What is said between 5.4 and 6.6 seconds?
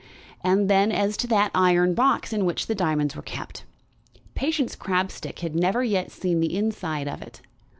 had never yet seen the